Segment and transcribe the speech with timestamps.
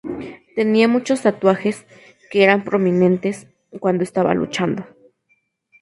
[0.55, 1.85] Tenía muchos tatuajes,
[2.31, 3.45] que eran prominentes,
[3.79, 4.87] cuando estaba luchando.